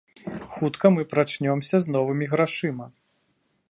[0.55, 2.85] Хутка мы прачнёмся з новымі грашыма.